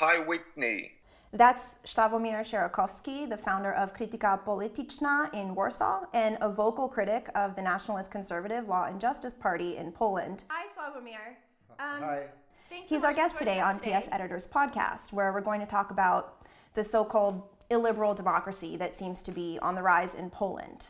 Hi, 0.00 0.18
Whitney. 0.18 0.92
That's 1.30 1.76
Sławomir 1.84 2.40
Sierakowski, 2.42 3.28
the 3.28 3.36
founder 3.36 3.74
of 3.74 3.92
Krytyka 3.92 4.42
Polityczna 4.46 5.28
in 5.34 5.54
Warsaw 5.54 6.06
and 6.14 6.38
a 6.40 6.48
vocal 6.48 6.88
critic 6.88 7.28
of 7.34 7.54
the 7.54 7.60
Nationalist 7.60 8.10
Conservative 8.10 8.66
Law 8.66 8.86
and 8.86 8.98
Justice 8.98 9.34
Party 9.34 9.76
in 9.76 9.92
Poland. 9.92 10.44
Hi, 10.48 10.68
Sławomir. 10.74 11.36
Um, 11.78 12.02
Hi. 12.02 12.22
He's 12.70 13.04
our 13.04 13.12
guest 13.12 13.36
today 13.36 13.60
on 13.60 13.78
today. 13.78 14.00
PS 14.00 14.08
Editor's 14.10 14.48
podcast, 14.48 15.12
where 15.12 15.34
we're 15.34 15.42
going 15.42 15.60
to 15.60 15.66
talk 15.66 15.90
about 15.90 16.46
the 16.72 16.82
so 16.82 17.04
called 17.04 17.42
illiberal 17.68 18.14
democracy 18.14 18.78
that 18.78 18.94
seems 18.94 19.22
to 19.24 19.32
be 19.32 19.58
on 19.60 19.74
the 19.74 19.82
rise 19.82 20.14
in 20.14 20.30
Poland. 20.30 20.88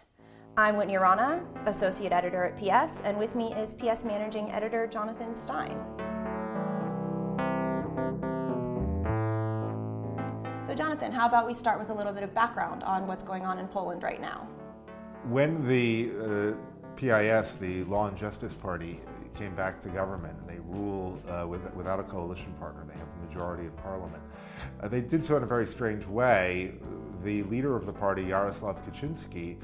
I'm 0.57 0.77
Whitney 0.77 0.99
Rana, 0.99 1.45
Associate 1.67 2.13
Editor 2.13 2.45
at 2.45 2.57
PS, 2.57 3.01
and 3.01 3.19
with 3.19 3.35
me 3.35 3.53
is 3.55 3.75
PS 3.75 4.05
Managing 4.05 4.53
Editor 4.53 4.87
Jonathan 4.87 5.35
Stein. 5.35 5.77
How 11.21 11.27
about 11.27 11.47
we 11.47 11.53
start 11.53 11.79
with 11.79 11.91
a 11.91 11.93
little 11.93 12.15
bit 12.15 12.23
of 12.23 12.33
background 12.33 12.83
on 12.83 13.07
what's 13.07 13.23
going 13.23 13.45
on 13.45 13.59
in 13.59 13.69
Poland 13.69 14.03
right 14.03 14.23
now? 14.23 14.49
When 15.29 15.69
the 15.69 16.13
uh, 16.19 16.97
PIS, 16.97 17.57
the 17.57 17.85
Law 17.85 18.07
and 18.07 18.17
Justice 18.17 18.55
Party, 18.55 19.03
came 19.35 19.55
back 19.55 19.83
to 19.83 19.91
government 19.91 20.35
and 20.41 20.49
they 20.49 20.61
rule 20.61 21.21
uh, 21.29 21.47
with, 21.47 21.61
without 21.75 22.01
a 22.01 22.05
coalition 22.05 22.55
partner, 22.55 22.87
they 22.89 22.99
have 22.99 23.07
a 23.23 23.27
majority 23.27 23.65
in 23.65 23.71
parliament. 23.73 24.23
Uh, 24.83 24.89
they 24.89 25.03
did 25.03 25.23
so 25.23 25.37
in 25.37 25.43
a 25.43 25.47
very 25.47 25.67
strange 25.67 26.07
way. 26.07 26.73
The 27.23 27.43
leader 27.43 27.77
of 27.77 27.85
the 27.85 27.93
party, 27.93 28.25
Jarosław 28.25 28.79
Kaczynski, 28.89 29.59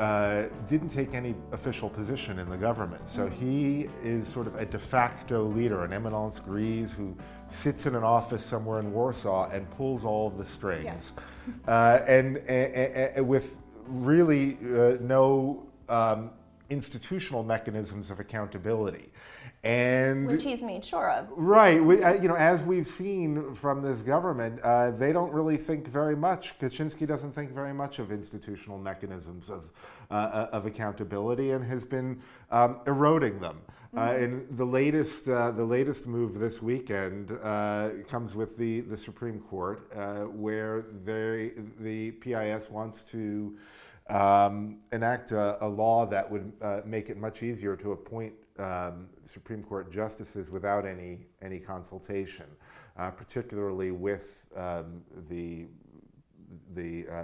uh, 0.00 0.48
didn't 0.66 0.88
take 0.88 1.12
any 1.12 1.34
official 1.52 1.90
position 1.90 2.38
in 2.38 2.48
the 2.48 2.56
government. 2.56 3.06
So 3.06 3.26
mm-hmm. 3.26 3.44
he 3.44 3.88
is 4.02 4.26
sort 4.26 4.46
of 4.46 4.54
a 4.54 4.64
de 4.64 4.78
facto 4.78 5.42
leader, 5.42 5.84
an 5.84 5.92
eminence 5.92 6.40
grise 6.40 6.90
who 6.90 7.14
sits 7.50 7.84
in 7.84 7.94
an 7.94 8.02
office 8.02 8.42
somewhere 8.42 8.80
in 8.80 8.92
Warsaw 8.92 9.50
and 9.50 9.70
pulls 9.72 10.02
all 10.02 10.26
of 10.26 10.38
the 10.38 10.44
strings. 10.44 11.12
Yeah. 11.46 11.52
uh, 11.72 12.04
and, 12.08 12.38
and, 12.38 12.74
and, 13.14 13.28
with 13.28 13.58
really 13.88 14.56
uh, 14.74 14.96
no 15.02 15.66
um, 15.90 16.30
institutional 16.70 17.42
mechanisms 17.42 18.10
of 18.10 18.20
accountability 18.20 19.10
and 19.62 20.26
which 20.26 20.42
he's 20.42 20.62
made 20.62 20.84
sure 20.84 21.10
of. 21.10 21.26
Right, 21.30 21.82
we, 21.82 22.02
uh, 22.02 22.14
you 22.14 22.28
know, 22.28 22.34
as 22.34 22.62
we've 22.62 22.86
seen 22.86 23.52
from 23.52 23.82
this 23.82 24.00
government, 24.00 24.60
uh, 24.62 24.90
they 24.92 25.12
don't 25.12 25.32
really 25.32 25.58
think 25.58 25.86
very 25.86 26.16
much. 26.16 26.58
Kaczynski 26.58 27.06
doesn't 27.06 27.34
think 27.34 27.52
very 27.52 27.74
much 27.74 27.98
of 27.98 28.10
institutional 28.10 28.78
mechanisms 28.78 29.50
of 29.50 29.70
uh, 30.10 30.14
uh 30.14 30.48
of 30.52 30.66
accountability, 30.66 31.50
and 31.50 31.64
has 31.64 31.84
been 31.84 32.22
um, 32.50 32.80
eroding 32.86 33.38
them. 33.40 33.60
Uh, 33.94 34.00
mm-hmm. 34.00 34.22
and 34.22 34.56
the 34.56 34.64
latest, 34.64 35.28
uh, 35.28 35.50
the 35.50 35.64
latest 35.64 36.06
move 36.06 36.38
this 36.38 36.62
weekend 36.62 37.28
comes 38.06 38.36
with 38.36 38.56
the, 38.56 38.80
the 38.82 38.96
Supreme 38.96 39.40
Court, 39.40 39.90
where 40.32 40.84
they, 41.04 41.50
the 41.80 42.12
PIS 42.12 42.70
wants 42.70 43.02
to 43.02 43.58
um, 44.08 44.78
enact 44.92 45.32
a, 45.32 45.64
a, 45.64 45.66
law 45.66 46.06
that 46.06 46.30
would 46.30 46.52
make 46.86 47.10
it 47.10 47.16
much 47.16 47.42
easier 47.42 47.74
to 47.74 47.90
appoint 47.90 48.32
um, 48.58 49.08
Supreme 49.24 49.62
Court 49.62 49.90
justices 49.90 50.50
without 50.50 50.86
any 50.86 51.26
any 51.42 51.58
consultation, 51.58 52.46
uh, 52.96 53.10
particularly 53.10 53.90
with 53.90 54.46
um, 54.56 55.02
the 55.28 55.66
the 56.74 57.06
uh, 57.08 57.22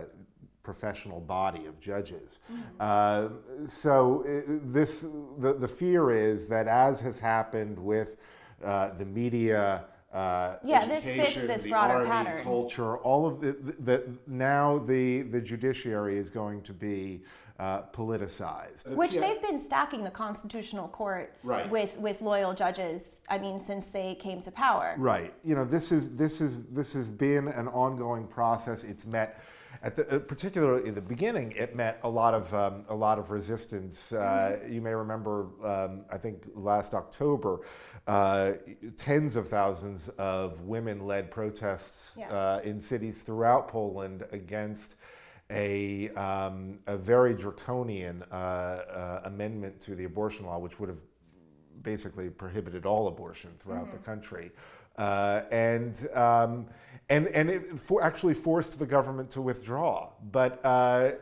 professional 0.63 1.21
body 1.21 1.67
of 1.67 1.79
judges. 1.79 2.39
Mm-hmm. 2.53 2.63
Uh, 2.81 3.69
so 3.69 4.25
this 4.65 5.05
the, 5.39 5.55
the 5.55 5.69
fear 5.69 6.11
is 6.11 6.47
that 6.47 6.67
as 6.67 7.01
has 7.01 7.19
happened 7.19 7.79
with 7.79 8.17
uh, 8.65 8.91
the 8.91 9.05
media. 9.05 9.85
Uh, 10.13 10.57
yeah, 10.65 10.87
this 10.87 11.05
fits 11.05 11.43
this 11.43 11.67
broader 11.67 12.07
pattern. 12.07 12.43
Culture, 12.43 12.97
all 12.99 13.27
of 13.27 13.41
the, 13.41 13.53
the, 13.53 13.73
the, 13.81 14.19
now 14.27 14.79
the 14.79 15.23
the 15.23 15.41
judiciary 15.41 16.17
is 16.17 16.31
going 16.31 16.63
to 16.63 16.73
be 16.73 17.23
uh, 17.59 17.83
politicized. 17.93 18.89
Which 18.95 19.15
yeah. 19.15 19.21
they've 19.21 19.43
been 19.43 19.59
stacking 19.59 20.05
the 20.05 20.11
Constitutional 20.11 20.89
Court 20.89 21.35
right. 21.43 21.71
with, 21.71 21.97
with 21.99 22.21
loyal 22.23 22.55
judges. 22.55 23.23
I 23.29 23.39
mean, 23.39 23.61
since 23.61 23.91
they 23.91 24.15
came 24.15 24.41
to 24.43 24.51
power. 24.51 24.95
Right. 24.99 25.33
You 25.45 25.55
know, 25.55 25.65
this 25.65 25.93
is 25.93 26.17
this 26.17 26.41
is 26.41 26.65
this 26.65 26.93
has 26.93 27.09
been 27.11 27.49
an 27.49 27.69
ongoing 27.69 28.27
process. 28.27 28.85
It's 28.85 29.07
met. 29.07 29.43
At 29.83 29.95
the, 29.95 30.09
uh, 30.09 30.19
particularly 30.21 30.89
in 30.89 30.95
the 30.95 31.03
beginning, 31.03 31.53
it 31.53 31.77
met 31.77 32.01
a 32.03 32.09
lot 32.09 32.33
of 32.33 32.53
um, 32.55 32.85
a 32.89 32.95
lot 32.95 33.19
of 33.19 33.31
resistance. 33.31 34.11
Uh, 34.11 34.17
mm-hmm. 34.17 34.73
You 34.73 34.81
may 34.81 34.95
remember, 34.95 35.49
um, 35.63 36.07
I 36.11 36.17
think 36.17 36.47
last 36.55 36.95
October, 36.95 37.61
uh, 38.07 38.53
tens 38.97 39.37
of 39.37 39.49
thousands 39.49 40.09
of 40.17 40.61
women-led 40.63 41.31
protests 41.31 42.13
yeah. 42.19 42.29
Uh, 42.29 42.61
in 42.65 42.81
cities 42.81 43.23
throughout 43.23 43.69
Poland 43.69 44.25
against 44.33 44.96
a, 45.51 46.09
um, 46.11 46.79
a 46.87 46.97
very 46.97 47.35
draconian 47.35 48.25
uh, 48.31 48.35
uh, 48.35 49.21
amendment 49.25 49.81
to 49.83 49.95
the 49.95 50.05
abortion 50.05 50.47
law, 50.47 50.59
which 50.59 50.81
would 50.81 50.89
have 50.89 51.01
basically 51.83 52.29
prohibited 52.31 52.85
all 52.85 53.09
abortion 53.09 53.51
throughout 53.61 53.87
mm-hmm. 53.87 53.97
the 53.97 53.99
country. 53.99 54.51
Uh, 54.99 55.43
and, 55.51 56.09
um, 56.15 56.67
and, 57.11 57.29
and 57.29 57.51
it 57.51 57.79
for 57.79 58.03
actually 58.03 58.33
forced 58.33 58.79
the 58.79 58.87
government 58.87 59.31
to 59.31 59.43
withdraw. 59.43 60.09
But 60.33 60.65
uh, 60.65 61.13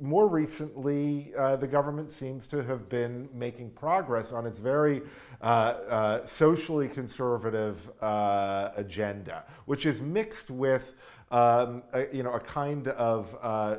more 0.00 0.26
recently, 0.26 1.32
uh, 1.38 1.54
the 1.56 1.68
government 1.68 2.12
seems 2.12 2.48
to 2.48 2.64
have 2.64 2.88
been 2.88 3.28
making 3.32 3.70
progress 3.70 4.32
on 4.32 4.46
its 4.46 4.58
very 4.58 5.02
uh, 5.40 5.44
uh, 5.44 6.26
socially 6.26 6.88
conservative 6.88 7.90
uh, 8.02 8.70
agenda, 8.74 9.44
which 9.66 9.86
is 9.86 10.00
mixed 10.00 10.50
with 10.50 10.94
um, 11.30 11.82
a, 11.92 12.06
you 12.12 12.22
know, 12.22 12.32
a 12.32 12.40
kind 12.40 12.88
of, 12.88 13.36
uh, 13.40 13.76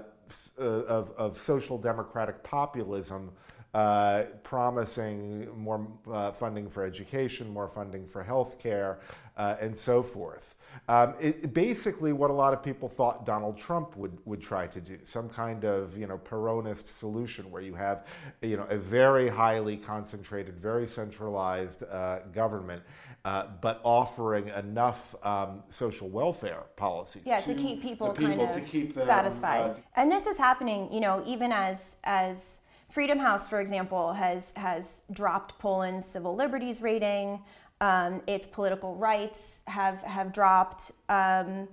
uh, 0.58 0.62
of, 0.62 1.12
of, 1.12 1.38
social 1.38 1.78
democratic 1.78 2.42
populism 2.44 3.32
uh, 3.74 4.24
promising 4.44 5.50
more 5.58 5.88
uh, 6.12 6.32
funding 6.32 6.70
for 6.70 6.86
education, 6.86 7.50
more 7.50 7.68
funding 7.68 8.06
for 8.06 8.24
healthcare, 8.24 8.98
uh, 9.42 9.58
and 9.60 9.78
so 9.78 10.04
forth. 10.04 10.56
Um, 10.88 11.16
it, 11.20 11.54
basically, 11.54 12.14
what 12.14 12.30
a 12.30 12.34
lot 12.34 12.54
of 12.54 12.64
people 12.64 12.88
thought 12.88 13.26
Donald 13.26 13.58
Trump 13.58 13.98
would, 13.98 14.18
would 14.26 14.42
try 14.42 14.68
to 14.68 14.80
do, 14.80 14.98
some 15.04 15.28
kind 15.30 15.66
of 15.66 15.98
you 15.98 16.08
know 16.08 16.18
Peronist 16.18 16.88
solution 16.88 17.50
where 17.52 17.62
you 17.62 17.76
have 17.76 18.06
you 18.42 18.58
know 18.58 18.68
a 18.70 18.78
very 18.78 19.28
highly 19.28 19.78
concentrated, 19.78 20.58
very 20.58 20.88
centralized 20.88 21.84
uh, 21.84 22.20
government 22.34 22.84
uh, 23.26 23.46
but 23.62 23.80
offering 23.84 24.50
enough 24.50 25.16
um, 25.24 25.64
social 25.70 26.10
welfare 26.10 26.64
policies. 26.76 27.24
Yeah, 27.26 27.40
to, 27.42 27.54
to 27.54 27.62
keep 27.62 27.82
people, 27.82 28.10
people 28.10 28.36
kind 28.36 28.64
of 28.64 28.66
keep 28.66 28.96
them, 28.96 29.06
satisfied. 29.06 29.72
Uh, 29.72 29.76
and 29.96 30.12
this 30.12 30.26
is 30.26 30.38
happening, 30.38 30.92
you 30.92 31.00
know, 31.00 31.24
even 31.26 31.52
as 31.52 31.98
as 32.04 32.60
Freedom 32.90 33.20
House, 33.20 33.48
for 33.48 33.62
example, 33.62 34.14
has 34.14 34.54
has 34.56 35.04
dropped 35.12 35.58
Poland's 35.60 36.06
civil 36.06 36.36
liberties 36.36 36.82
rating. 36.82 37.42
Um, 37.82 38.22
its 38.28 38.48
political 38.48 38.96
rights 38.96 39.64
have 39.68 40.02
have 40.04 40.32
dropped. 40.32 40.92
Um, 41.10 41.68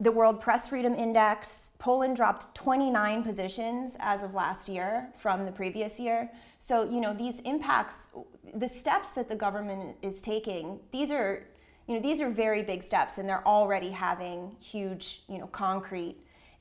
the 0.00 0.10
World 0.10 0.40
Press 0.40 0.68
Freedom 0.68 0.94
Index, 0.94 1.70
Poland 1.78 2.16
dropped 2.16 2.54
29 2.54 3.22
positions 3.22 3.96
as 4.00 4.22
of 4.22 4.34
last 4.34 4.68
year 4.68 5.08
from 5.16 5.46
the 5.46 5.52
previous 5.52 6.00
year. 6.00 6.30
So, 6.58 6.88
you 6.88 7.00
know, 7.00 7.14
these 7.14 7.38
impacts, 7.40 8.08
the 8.54 8.68
steps 8.68 9.12
that 9.12 9.28
the 9.28 9.36
government 9.36 9.96
is 10.02 10.20
taking, 10.20 10.80
these 10.90 11.10
are, 11.12 11.46
you 11.86 11.94
know, 11.94 12.00
these 12.00 12.20
are 12.20 12.28
very 12.28 12.62
big 12.62 12.82
steps 12.82 13.18
and 13.18 13.28
they're 13.28 13.46
already 13.46 13.90
having 13.90 14.56
huge, 14.60 15.22
you 15.28 15.38
know, 15.38 15.46
concrete 15.46 16.16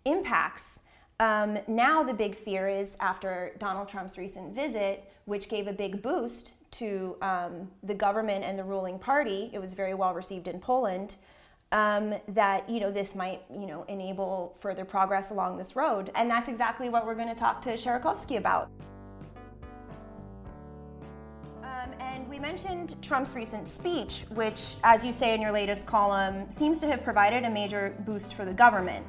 impacts. 0.06 0.82
Um, 1.20 1.58
now 1.68 2.04
the 2.04 2.14
big 2.14 2.36
fear 2.36 2.68
is 2.68 2.98
after 3.00 3.56
Donald 3.58 3.88
Trump's 3.88 4.18
recent 4.18 4.54
visit, 4.54 5.12
which 5.26 5.50
gave 5.50 5.68
a 5.68 5.74
big 5.74 6.02
boost 6.02 6.54
to 6.74 7.16
um, 7.22 7.70
the 7.84 7.94
government 7.94 8.44
and 8.44 8.58
the 8.58 8.64
ruling 8.64 9.00
party. 9.00 9.50
It 9.54 9.60
was 9.60 9.74
very 9.74 9.94
well 9.94 10.14
received 10.14 10.48
in 10.48 10.60
Poland. 10.60 11.16
Um, 11.72 12.14
that 12.28 12.70
you 12.70 12.80
know 12.80 12.92
this 12.92 13.16
might 13.16 13.42
you 13.52 13.66
know 13.66 13.84
enable 13.88 14.56
further 14.60 14.86
progress 14.86 15.32
along 15.32 15.58
this 15.58 15.76
road, 15.76 16.12
and 16.14 16.30
that's 16.30 16.48
exactly 16.48 16.88
what 16.88 17.06
we're 17.06 17.16
going 17.16 17.30
to 17.30 17.36
talk 17.36 17.62
to 17.62 17.74
Sierakowski 17.74 18.38
about. 18.38 18.70
Um, 21.64 21.92
and 22.00 22.30
we 22.30 22.38
mentioned 22.38 22.96
Trump's 23.02 23.34
recent 23.34 23.68
speech, 23.68 24.26
which, 24.30 24.76
as 24.84 25.04
you 25.04 25.12
say 25.12 25.34
in 25.34 25.42
your 25.42 25.52
latest 25.52 25.88
column, 25.88 26.48
seems 26.50 26.80
to 26.80 26.88
have 26.88 27.04
provided 27.04 27.44
a 27.44 27.50
major 27.50 27.96
boost 28.06 28.36
for 28.36 28.46
the 28.46 28.54
government. 28.54 29.06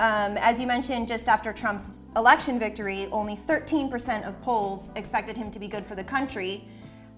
Um, 0.00 0.38
as 0.38 0.58
you 0.58 0.66
mentioned, 0.66 1.06
just 1.06 1.28
after 1.28 1.52
Trump's 1.52 1.98
election 2.16 2.58
victory, 2.58 3.06
only 3.12 3.36
13% 3.36 4.26
of 4.26 4.40
Poles 4.40 4.92
expected 4.96 5.36
him 5.36 5.50
to 5.50 5.58
be 5.58 5.68
good 5.68 5.84
for 5.84 5.94
the 5.94 6.02
country. 6.02 6.66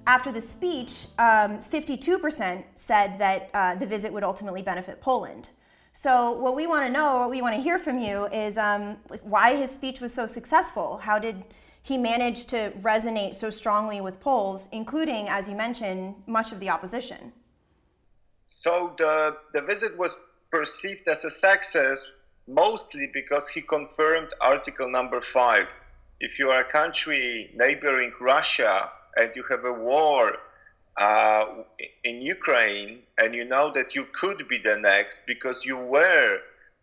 After 0.06 0.32
the 0.32 0.40
speech, 0.40 1.06
um, 1.18 1.58
52% 1.58 2.64
said 2.74 3.18
that 3.18 3.50
uh, 3.54 3.74
the 3.76 3.86
visit 3.86 4.12
would 4.12 4.24
ultimately 4.24 4.62
benefit 4.62 5.00
Poland. 5.00 5.50
So, 5.92 6.32
what 6.32 6.56
we 6.56 6.66
want 6.66 6.86
to 6.86 6.92
know, 6.92 7.18
what 7.18 7.30
we 7.30 7.42
want 7.42 7.54
to 7.54 7.60
hear 7.60 7.78
from 7.78 7.98
you 7.98 8.26
is 8.26 8.56
um, 8.56 8.96
why 9.22 9.56
his 9.56 9.70
speech 9.70 10.00
was 10.00 10.12
so 10.12 10.26
successful. 10.26 10.96
How 10.96 11.18
did 11.18 11.44
he 11.82 11.98
manage 11.98 12.46
to 12.46 12.72
resonate 12.80 13.34
so 13.34 13.50
strongly 13.50 14.00
with 14.00 14.20
Poles, 14.20 14.68
including, 14.72 15.28
as 15.28 15.48
you 15.48 15.54
mentioned, 15.56 16.14
much 16.26 16.52
of 16.52 16.60
the 16.60 16.70
opposition. 16.70 17.32
So 18.48 18.94
the, 18.98 19.36
the 19.52 19.62
visit 19.62 19.96
was 19.98 20.16
perceived 20.50 21.08
as 21.08 21.24
a 21.24 21.30
success 21.30 22.08
mostly 22.46 23.10
because 23.12 23.48
he 23.48 23.60
confirmed 23.62 24.28
Article 24.40 24.90
number 24.90 25.20
five. 25.20 25.68
If 26.20 26.38
you 26.38 26.50
are 26.50 26.60
a 26.60 26.70
country 26.70 27.50
neighboring 27.54 28.12
Russia 28.20 28.90
and 29.16 29.30
you 29.34 29.44
have 29.50 29.64
a 29.64 29.72
war 29.72 30.36
uh, 30.96 31.44
in 32.04 32.20
Ukraine 32.20 33.00
and 33.18 33.34
you 33.34 33.44
know 33.44 33.72
that 33.72 33.94
you 33.94 34.04
could 34.12 34.46
be 34.48 34.58
the 34.58 34.76
next 34.76 35.20
because 35.26 35.64
you 35.64 35.76
were 35.76 36.38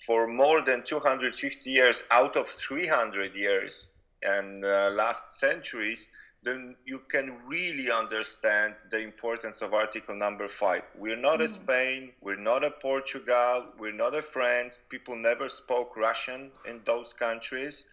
for 0.06 0.28
more 0.28 0.62
than 0.62 0.84
250 0.84 1.70
years 1.70 2.04
out 2.12 2.36
of 2.36 2.48
300 2.48 3.36
years 3.36 3.88
and 4.24 4.66
uh, 4.66 4.90
last 4.94 5.40
centuries, 5.40 6.08
then 6.42 6.76
you 6.86 7.02
can 7.12 7.38
really 7.48 7.92
understand 7.92 8.76
the 8.92 9.00
importance 9.00 9.62
of 9.62 9.74
Article 9.74 10.16
Number 10.16 10.48
Five. 10.48 10.84
We're 10.98 11.18
not 11.18 11.40
mm. 11.40 11.46
a 11.46 11.48
Spain, 11.50 12.12
we're 12.22 12.38
not 12.38 12.64
a 12.64 12.72
Portugal, 12.72 13.66
we're 13.78 13.92
not 13.92 14.16
a 14.16 14.22
France. 14.22 14.80
People 14.90 15.18
never 15.18 15.50
spoke 15.50 15.98
Russian 15.98 16.52
in 16.66 16.80
those 16.86 17.12
countries, 17.12 17.84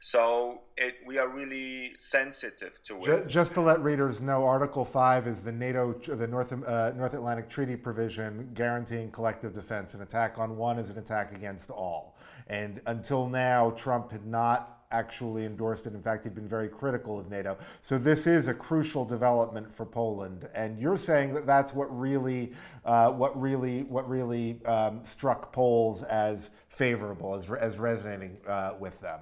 so 0.00 0.60
it, 0.76 0.96
we 1.06 1.16
are 1.16 1.28
really 1.28 1.94
sensitive 1.96 2.78
to 2.84 3.04
it. 3.04 3.26
Just 3.26 3.54
to 3.54 3.62
let 3.62 3.82
readers 3.82 4.20
know, 4.20 4.44
Article 4.44 4.84
Five 4.84 5.26
is 5.26 5.42
the 5.42 5.52
NATO, 5.52 5.94
the 5.94 6.26
North 6.26 6.52
uh, 6.52 6.92
North 6.94 7.14
Atlantic 7.14 7.48
Treaty 7.48 7.76
provision 7.76 8.50
guaranteeing 8.52 9.10
collective 9.12 9.54
defense. 9.54 9.94
An 9.94 10.02
attack 10.02 10.36
on 10.36 10.58
one 10.58 10.78
is 10.78 10.90
an 10.90 10.98
attack 10.98 11.34
against 11.34 11.70
all. 11.70 12.16
And 12.48 12.82
until 12.86 13.26
now, 13.26 13.70
Trump 13.70 14.12
had 14.12 14.26
not 14.26 14.83
actually 14.94 15.44
endorsed 15.44 15.86
it. 15.86 15.94
In 15.94 16.02
fact, 16.02 16.24
he'd 16.24 16.34
been 16.34 16.48
very 16.48 16.68
critical 16.68 17.18
of 17.18 17.28
NATO. 17.30 17.58
So 17.82 17.98
this 17.98 18.26
is 18.26 18.48
a 18.48 18.54
crucial 18.54 19.04
development 19.04 19.72
for 19.76 19.84
Poland. 19.84 20.48
And 20.54 20.78
you're 20.78 21.02
saying 21.10 21.34
that 21.34 21.46
that's 21.46 21.74
what 21.74 21.88
really, 22.08 22.52
uh, 22.84 23.10
what 23.10 23.32
really, 23.40 23.82
what 23.94 24.08
really 24.08 24.64
um, 24.64 25.02
struck 25.04 25.52
Poles 25.52 26.02
as 26.04 26.50
favorable, 26.68 27.34
as, 27.34 27.50
as 27.50 27.78
resonating 27.78 28.36
uh, 28.46 28.74
with 28.78 29.00
them. 29.00 29.20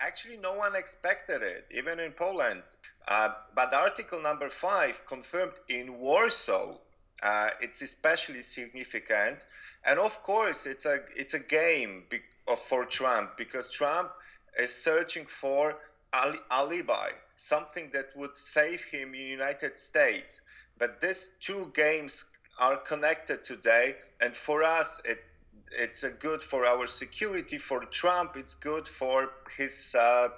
Actually, 0.00 0.36
no 0.36 0.54
one 0.54 0.74
expected 0.76 1.42
it, 1.42 1.66
even 1.78 1.98
in 1.98 2.12
Poland. 2.12 2.62
Uh, 3.08 3.30
but 3.54 3.74
Article 3.74 4.22
number 4.22 4.48
five 4.48 4.94
confirmed 5.06 5.58
in 5.68 5.98
Warsaw. 5.98 6.76
Uh, 7.20 7.50
it's 7.60 7.82
especially 7.82 8.42
significant, 8.42 9.38
and 9.84 9.98
of 9.98 10.14
course, 10.22 10.66
it's 10.66 10.86
a 10.86 11.00
it's 11.16 11.34
a 11.34 11.40
game 11.40 12.04
be- 12.08 12.20
for 12.68 12.84
Trump 12.84 13.36
because 13.36 13.66
Trump 13.80 14.10
is 14.56 14.72
searching 14.72 15.26
for 15.26 15.76
ali- 16.12 16.40
alibi, 16.50 17.10
something 17.36 17.90
that 17.92 18.14
would 18.16 18.36
save 18.36 18.82
him 18.84 19.14
in 19.14 19.26
United 19.26 19.78
States. 19.78 20.40
But 20.78 21.00
these 21.00 21.30
two 21.40 21.70
games 21.74 22.24
are 22.58 22.76
connected 22.76 23.44
today, 23.44 23.96
and 24.20 24.34
for 24.34 24.62
us, 24.62 25.00
it 25.04 25.20
it's 25.70 26.04
good 26.20 26.42
for 26.42 26.64
our 26.66 26.86
security. 26.86 27.58
For 27.58 27.84
Trump, 27.84 28.36
it's 28.36 28.54
good 28.54 28.88
for 28.88 29.30
his 29.56 29.94
uh, 29.94 30.28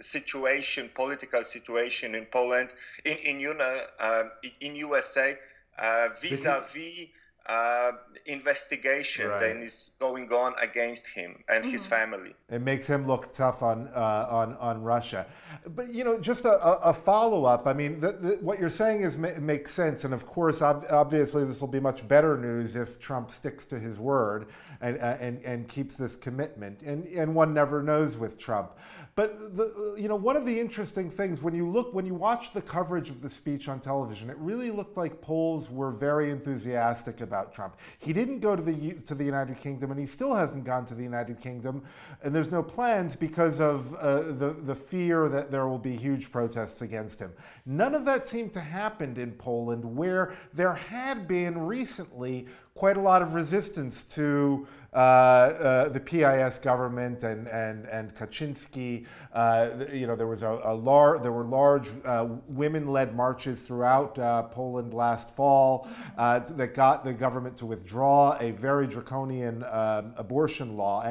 situation, 0.00 0.90
political 0.94 1.42
situation 1.44 2.14
in 2.14 2.26
Poland, 2.26 2.70
in 3.04 3.16
in, 3.18 3.60
uh, 3.60 4.24
in 4.60 4.76
USA, 4.76 5.36
uh, 5.78 6.08
vis-a-vis 6.20 7.08
uh, 7.48 7.92
investigation 8.26 9.28
right. 9.28 9.40
that 9.40 9.56
is 9.56 9.90
going 10.00 10.30
on 10.32 10.54
against 10.60 11.06
him 11.06 11.42
and 11.48 11.62
mm-hmm. 11.62 11.72
his 11.72 11.86
family. 11.86 12.34
It 12.50 12.62
makes 12.62 12.86
him 12.86 13.06
look 13.06 13.32
tough 13.32 13.62
on 13.62 13.88
uh, 13.94 14.26
on 14.30 14.56
on 14.56 14.82
Russia. 14.82 15.26
But 15.68 15.92
you 15.92 16.04
know, 16.04 16.18
just 16.18 16.44
a, 16.44 16.60
a 16.80 16.92
follow 16.92 17.44
up. 17.44 17.66
I 17.66 17.72
mean, 17.72 18.00
the, 18.00 18.12
the, 18.12 18.38
what 18.40 18.58
you're 18.58 18.70
saying 18.70 19.02
is 19.02 19.16
makes 19.16 19.72
sense, 19.72 20.04
and 20.04 20.12
of 20.12 20.26
course, 20.26 20.62
ob- 20.62 20.86
obviously, 20.90 21.44
this 21.44 21.60
will 21.60 21.68
be 21.68 21.80
much 21.80 22.06
better 22.06 22.36
news 22.36 22.76
if 22.76 22.98
Trump 22.98 23.30
sticks 23.30 23.64
to 23.66 23.78
his 23.78 23.98
word 23.98 24.46
and 24.80 24.98
uh, 24.98 25.16
and 25.20 25.42
and 25.44 25.68
keeps 25.68 25.96
this 25.96 26.16
commitment. 26.16 26.82
And 26.82 27.06
and 27.06 27.34
one 27.34 27.54
never 27.54 27.82
knows 27.82 28.16
with 28.16 28.38
Trump. 28.38 28.72
But 29.16 29.56
the, 29.56 29.96
you 29.98 30.08
know, 30.08 30.14
one 30.14 30.36
of 30.36 30.44
the 30.44 30.60
interesting 30.60 31.10
things 31.10 31.42
when 31.42 31.54
you 31.54 31.66
look 31.66 31.94
when 31.94 32.04
you 32.04 32.14
watch 32.14 32.52
the 32.52 32.60
coverage 32.60 33.08
of 33.08 33.22
the 33.22 33.30
speech 33.30 33.66
on 33.66 33.80
television, 33.80 34.28
it 34.28 34.36
really 34.36 34.70
looked 34.70 34.98
like 34.98 35.22
Poles 35.22 35.70
were 35.70 35.90
very 35.90 36.30
enthusiastic 36.30 37.22
about 37.22 37.54
Trump. 37.54 37.78
He 37.98 38.12
didn't 38.12 38.40
go 38.40 38.54
to 38.54 38.60
the 38.62 38.92
to 39.06 39.14
the 39.14 39.24
United 39.24 39.56
Kingdom, 39.56 39.90
and 39.90 39.98
he 39.98 40.04
still 40.04 40.34
hasn't 40.34 40.64
gone 40.64 40.84
to 40.84 40.94
the 40.94 41.02
United 41.02 41.40
Kingdom, 41.40 41.82
and 42.22 42.34
there's 42.34 42.50
no 42.50 42.62
plans 42.62 43.16
because 43.16 43.58
of 43.58 43.94
uh, 43.94 44.20
the 44.20 44.54
the 44.64 44.74
fear 44.74 45.30
that 45.30 45.50
there 45.50 45.66
will 45.66 45.78
be 45.78 45.96
huge 45.96 46.30
protests 46.30 46.82
against 46.82 47.18
him. 47.18 47.32
None 47.64 47.94
of 47.94 48.04
that 48.04 48.26
seemed 48.26 48.52
to 48.52 48.60
happen 48.60 49.16
in 49.16 49.32
Poland, 49.32 49.82
where 49.82 50.34
there 50.52 50.74
had 50.74 51.26
been 51.26 51.58
recently 51.66 52.48
quite 52.76 52.96
a 52.96 53.00
lot 53.00 53.22
of 53.22 53.34
resistance 53.34 54.02
to 54.04 54.66
uh, 54.92 54.98
uh, 54.98 55.88
the 55.90 56.00
PIS 56.00 56.58
government 56.58 57.22
and 57.22 57.48
and 57.48 57.86
and 57.86 58.14
Kaczynski. 58.14 59.04
Uh, 59.34 59.84
you 59.92 60.06
know, 60.06 60.16
there 60.16 60.26
was 60.26 60.42
a, 60.42 60.58
a 60.64 60.74
lar- 60.74 61.18
there 61.18 61.32
were 61.32 61.44
large 61.44 61.90
uh, 62.06 62.26
women-led 62.48 63.14
marches 63.14 63.60
throughout 63.60 64.18
uh, 64.18 64.44
Poland 64.44 64.94
last 64.94 65.28
fall 65.36 65.86
uh, 66.16 66.38
that 66.38 66.72
got 66.74 67.04
the 67.04 67.12
government 67.12 67.58
to 67.58 67.66
withdraw 67.66 68.38
a 68.40 68.52
very 68.52 68.86
draconian 68.86 69.64
um, 69.70 70.14
abortion 70.16 70.78
law, 70.78 71.02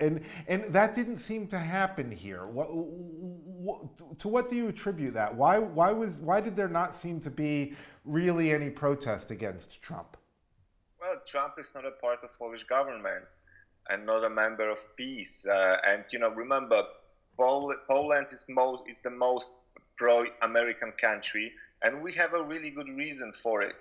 and 0.00 0.20
and 0.48 0.64
that 0.64 0.94
didn't 0.94 1.18
seem 1.18 1.46
to 1.46 1.58
happen 1.58 2.10
here. 2.10 2.46
What, 2.46 2.66
what, 2.72 4.18
to 4.18 4.26
what 4.26 4.50
do 4.50 4.56
you 4.56 4.66
attribute 4.66 5.14
that? 5.14 5.32
Why 5.32 5.58
why 5.58 5.92
was 5.92 6.16
why 6.16 6.40
did 6.40 6.56
there 6.56 6.68
not 6.68 6.92
seem 6.92 7.20
to 7.20 7.30
be 7.30 7.74
really 8.04 8.52
any 8.52 8.70
protest 8.70 9.30
against 9.30 9.80
Trump? 9.80 10.16
Well, 11.02 11.20
Trump 11.26 11.54
is 11.58 11.66
not 11.74 11.84
a 11.84 11.90
part 11.90 12.22
of 12.22 12.30
Polish 12.38 12.62
government 12.64 13.24
and 13.90 14.06
not 14.06 14.24
a 14.24 14.30
member 14.30 14.70
of 14.70 14.78
PIS. 14.96 15.44
Uh, 15.44 15.78
and 15.84 16.04
you 16.12 16.20
know, 16.20 16.30
remember, 16.30 16.84
Pol- 17.36 17.74
Poland 17.88 18.28
is 18.30 18.44
most 18.48 18.84
is 18.88 19.00
the 19.00 19.10
most 19.10 19.50
pro-American 19.96 20.92
country, 20.92 21.52
and 21.82 22.02
we 22.02 22.12
have 22.12 22.34
a 22.34 22.42
really 22.42 22.70
good 22.70 22.88
reason 22.88 23.32
for 23.42 23.62
it. 23.62 23.74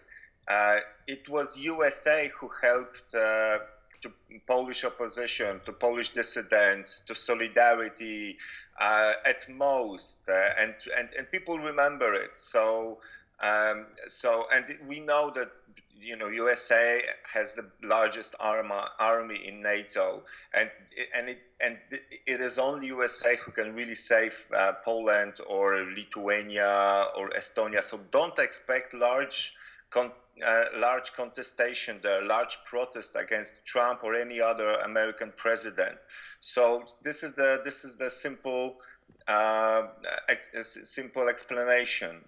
Uh, 0.48 0.80
it 1.08 1.30
was 1.30 1.56
USA 1.58 2.32
who 2.40 2.50
helped 2.62 3.14
uh, 3.14 3.60
to 4.02 4.12
Polish 4.48 4.84
opposition, 4.84 5.62
to 5.66 5.72
Polish 5.74 6.14
dissidents, 6.14 7.02
to 7.08 7.14
solidarity 7.14 8.36
uh, 8.80 9.14
at 9.26 9.48
most, 9.48 10.22
uh, 10.28 10.34
and, 10.58 10.74
and 10.98 11.10
and 11.16 11.30
people 11.32 11.60
remember 11.60 12.16
it. 12.16 12.32
So. 12.38 13.00
Um, 13.44 13.88
so, 14.08 14.46
and 14.54 14.66
we 14.88 15.00
know 15.00 15.32
that 15.36 15.50
you 16.02 16.16
know, 16.18 16.28
USA 16.30 17.02
has 17.32 17.54
the 17.54 17.66
largest 17.84 18.36
arma, 18.40 18.92
army 19.00 19.48
in 19.48 19.62
NATO, 19.62 20.24
and 20.54 20.70
and 21.16 21.30
it 21.30 21.40
and 21.60 21.78
it 22.26 22.42
is 22.42 22.58
only 22.58 22.88
USA 22.88 23.36
who 23.36 23.52
can 23.52 23.76
really 23.76 23.96
save 23.96 24.34
uh, 24.56 24.74
Poland 24.84 25.34
or 25.48 25.86
Lithuania 25.96 27.06
or 27.16 27.30
Estonia. 27.30 27.84
So 27.84 28.00
don't 28.12 28.38
expect 28.40 28.94
large. 28.94 29.54
Con- 29.90 30.14
uh, 30.46 30.64
large 30.78 31.12
contestation 31.14 32.00
there, 32.02 32.24
large 32.24 32.58
protest 32.66 33.16
against 33.16 33.52
Trump 33.66 34.04
or 34.04 34.16
any 34.16 34.40
other 34.40 34.76
American 34.76 35.34
president. 35.36 35.98
So 36.40 36.86
this 37.04 37.24
is 37.24 37.34
the 37.34 37.62
this 37.64 37.84
is 37.84 37.98
the 37.98 38.10
simple 38.10 38.78
uh, 39.28 39.88
ex- 40.30 40.78
simple 40.86 41.28
explanation. 41.28 42.24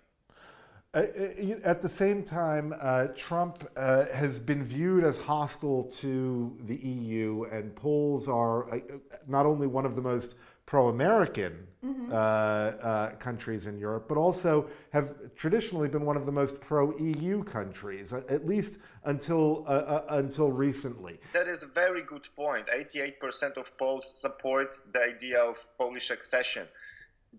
Uh, 0.93 0.99
uh 0.99 1.55
at 1.63 1.81
the 1.81 1.89
same 1.89 2.23
time, 2.23 2.73
uh, 2.79 3.07
Trump 3.15 3.67
uh, 3.75 4.05
has 4.13 4.39
been 4.39 4.63
viewed 4.63 5.03
as 5.03 5.17
hostile 5.17 5.83
to 5.85 6.55
the 6.65 6.75
EU, 6.75 7.45
and 7.51 7.75
Poles 7.75 8.27
are 8.27 8.71
uh, 8.71 8.79
not 9.27 9.45
only 9.45 9.65
one 9.65 9.85
of 9.85 9.95
the 9.95 10.01
most 10.01 10.35
pro 10.65 10.89
American 10.89 11.67
mm-hmm. 11.83 12.11
Uh, 12.13 13.09
countries 13.17 13.65
in 13.65 13.77
Europe, 13.77 14.05
but 14.07 14.17
also 14.17 14.69
have 14.91 15.15
traditionally 15.35 15.89
been 15.89 16.05
one 16.05 16.15
of 16.15 16.25
the 16.25 16.31
most 16.31 16.61
pro 16.61 16.95
EU 16.97 17.43
countries, 17.43 18.13
at 18.13 18.45
least 18.45 18.77
until, 19.05 19.65
until 20.09 20.51
recently. 20.51 21.19
That 21.33 21.47
is 21.47 21.63
a 21.63 21.67
very 21.67 22.03
good 22.03 22.27
point. 22.35 22.67
88% 22.67 23.57
of 23.57 23.75
Poles 23.77 24.05
support 24.21 24.79
the 24.93 25.01
idea 25.01 25.39
of 25.39 25.57
Polish 25.77 26.11
accession. 26.11 26.67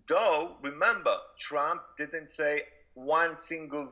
Though, 0.07 0.57
remember, 0.61 1.15
Trump 1.39 1.81
didn't 1.97 2.29
say 2.29 2.63
one 2.95 3.35
single 3.35 3.91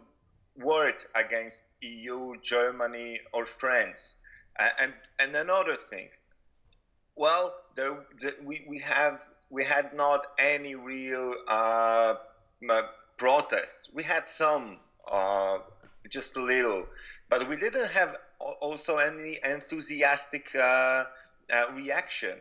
word 0.57 0.95
against 1.15 1.61
EU, 1.81 2.35
Germany, 2.41 3.19
or 3.33 3.45
France. 3.45 4.15
And 4.57 4.93
and 5.19 5.35
another 5.35 5.75
thing, 5.89 6.09
well, 7.15 7.53
there, 7.75 7.97
we, 8.43 8.65
we 8.67 8.79
have 8.79 9.25
we 9.49 9.63
had 9.63 9.93
not 9.93 10.27
any 10.39 10.75
real 10.75 11.35
uh, 11.47 12.15
protests. 13.17 13.89
We 13.93 14.03
had 14.03 14.27
some, 14.27 14.77
uh, 15.09 15.59
just 16.09 16.35
a 16.35 16.41
little, 16.41 16.87
but 17.29 17.47
we 17.49 17.55
didn't 17.55 17.89
have 17.89 18.17
also 18.39 18.97
any 18.97 19.39
enthusiastic 19.43 20.47
uh, 20.55 20.59
uh, 20.59 21.05
reaction. 21.73 22.37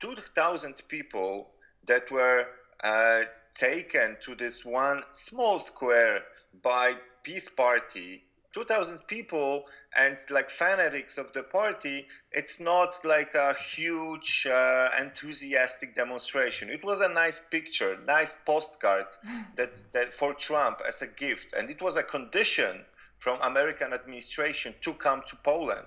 Two 0.00 0.14
thousand 0.34 0.82
people 0.88 1.50
that 1.86 2.10
were 2.10 2.46
uh, 2.82 3.22
taken 3.58 4.16
to 4.24 4.34
this 4.34 4.64
one 4.64 5.02
small 5.12 5.60
square 5.60 6.22
by 6.62 6.94
PIS 7.24 7.48
Party 7.50 8.22
2,000 8.56 9.06
people 9.06 9.66
and 9.94 10.16
like 10.30 10.48
fanatics 10.48 11.18
of 11.18 11.30
the 11.34 11.42
party, 11.42 12.06
it's 12.32 12.58
not 12.58 13.04
like 13.04 13.34
a 13.34 13.52
huge 13.52 14.46
uh, 14.50 14.88
enthusiastic 14.98 15.94
demonstration. 15.94 16.70
It 16.70 16.82
was 16.82 17.00
a 17.02 17.08
nice 17.10 17.42
picture, 17.50 17.98
nice 18.06 18.34
postcard 18.46 19.04
that, 19.56 19.72
that 19.92 20.14
for 20.14 20.32
Trump 20.32 20.80
as 20.88 21.02
a 21.02 21.06
gift, 21.06 21.48
and 21.54 21.68
it 21.68 21.82
was 21.82 21.96
a 21.96 22.02
condition 22.02 22.86
from 23.18 23.40
American 23.42 23.92
administration 23.92 24.74
to 24.82 24.92
come 24.94 25.22
to 25.28 25.36
Poland. 25.36 25.86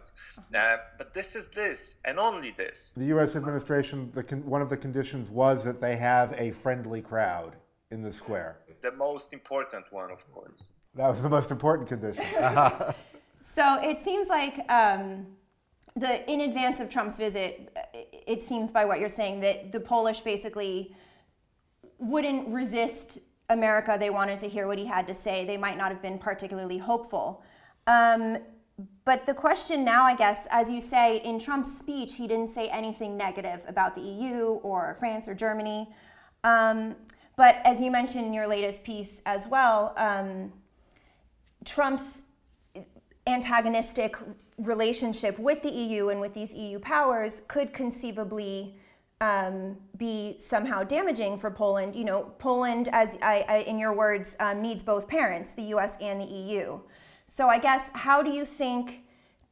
Uh, 0.53 0.77
but 0.97 1.13
this 1.13 1.35
is 1.35 1.47
this, 1.53 1.95
and 2.05 2.17
only 2.17 2.51
this. 2.51 2.91
The 2.95 3.05
U.S. 3.05 3.35
administration, 3.35 4.09
the 4.13 4.23
con- 4.23 4.45
one 4.45 4.61
of 4.61 4.69
the 4.69 4.77
conditions 4.77 5.29
was 5.29 5.63
that 5.63 5.81
they 5.81 5.95
have 5.97 6.33
a 6.37 6.51
friendly 6.51 7.01
crowd 7.01 7.55
in 7.91 8.01
the 8.01 8.11
square. 8.11 8.59
The 8.81 8.93
most 8.93 9.33
important 9.33 9.85
one, 9.91 10.11
of 10.11 10.19
course. 10.33 10.63
That 10.95 11.09
was 11.09 11.21
the 11.21 11.29
most 11.29 11.51
important 11.51 11.87
condition. 11.87 12.23
so 13.41 13.79
it 13.81 14.01
seems 14.01 14.27
like 14.27 14.59
um, 14.69 15.27
the 15.95 16.29
in 16.31 16.41
advance 16.41 16.79
of 16.79 16.89
Trump's 16.89 17.17
visit, 17.17 17.75
it 17.93 18.43
seems 18.43 18.71
by 18.71 18.85
what 18.85 18.99
you're 18.99 19.09
saying 19.09 19.41
that 19.41 19.71
the 19.71 19.79
Polish 19.79 20.21
basically 20.21 20.95
wouldn't 21.97 22.47
resist 22.47 23.19
America. 23.49 23.97
They 23.99 24.09
wanted 24.09 24.39
to 24.39 24.49
hear 24.49 24.67
what 24.67 24.77
he 24.77 24.85
had 24.85 25.07
to 25.07 25.13
say. 25.13 25.45
They 25.45 25.57
might 25.57 25.77
not 25.77 25.91
have 25.91 26.01
been 26.01 26.19
particularly 26.19 26.77
hopeful. 26.77 27.43
Um, 27.87 28.37
but 29.03 29.25
the 29.25 29.33
question 29.33 29.83
now, 29.83 30.05
I 30.05 30.15
guess, 30.15 30.47
as 30.51 30.69
you 30.69 30.79
say, 30.79 31.17
in 31.17 31.39
Trump's 31.39 31.77
speech, 31.77 32.15
he 32.15 32.27
didn't 32.27 32.49
say 32.49 32.69
anything 32.69 33.17
negative 33.17 33.61
about 33.67 33.95
the 33.95 34.01
EU 34.01 34.59
or 34.63 34.95
France 34.99 35.27
or 35.27 35.33
Germany. 35.33 35.89
Um, 36.43 36.95
but 37.35 37.57
as 37.65 37.81
you 37.81 37.91
mentioned 37.91 38.25
in 38.25 38.33
your 38.33 38.47
latest 38.47 38.83
piece 38.83 39.21
as 39.25 39.47
well, 39.47 39.93
um, 39.97 40.53
Trump's 41.65 42.23
antagonistic 43.27 44.15
relationship 44.57 45.37
with 45.39 45.61
the 45.61 45.71
EU 45.71 46.09
and 46.09 46.19
with 46.19 46.33
these 46.33 46.53
EU 46.53 46.79
powers 46.79 47.41
could 47.47 47.73
conceivably 47.73 48.75
um, 49.21 49.77
be 49.97 50.37
somehow 50.37 50.83
damaging 50.83 51.37
for 51.37 51.51
Poland. 51.51 51.95
You 51.95 52.05
know, 52.05 52.31
Poland, 52.39 52.89
as 52.91 53.17
I, 53.21 53.45
I, 53.47 53.57
in 53.59 53.77
your 53.77 53.93
words, 53.93 54.35
um, 54.39 54.61
needs 54.61 54.83
both 54.83 55.07
parents, 55.07 55.53
the 55.53 55.63
US 55.75 55.97
and 56.01 56.21
the 56.21 56.25
EU. 56.25 56.79
So 57.27 57.47
I 57.47 57.59
guess, 57.59 57.89
how 57.93 58.23
do 58.23 58.31
you 58.31 58.45
think 58.45 59.03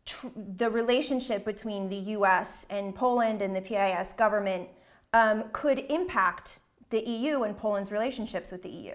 tr- 0.06 0.28
the 0.56 0.70
relationship 0.70 1.46
between 1.46 1.90
the 1.90 1.98
US 2.18 2.66
and 2.70 2.96
Poland 2.96 3.42
and 3.42 3.56
the 3.56 3.62
PIS 3.62 4.14
government 4.14 4.70
um, 5.14 5.46
could 5.52 5.80
impact 5.90 6.62
the 6.90 7.02
EU 7.02 7.44
and 7.44 7.58
Poland's 7.58 7.92
relationships 7.92 8.52
with 8.52 8.64
the 8.64 8.70
EU? 8.70 8.94